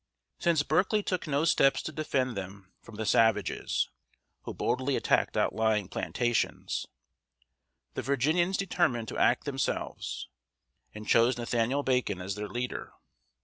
Since 0.39 0.63
Berkeley 0.63 1.03
took 1.03 1.27
no 1.27 1.45
steps 1.45 1.79
to 1.83 1.91
defend 1.91 2.35
them 2.35 2.73
from 2.81 2.95
the 2.95 3.05
savages, 3.05 3.87
who 4.45 4.53
boldly 4.55 4.95
attacked 4.95 5.37
outlying 5.37 5.87
plantations, 5.89 6.87
the 7.93 8.01
Virginians 8.01 8.57
determined 8.57 9.09
to 9.09 9.17
act 9.19 9.43
themselves, 9.45 10.27
and 10.95 11.07
chose 11.07 11.37
Nathaniel 11.37 11.83
Bacon 11.83 12.19
as 12.19 12.33
their 12.33 12.47
leader. 12.49 12.93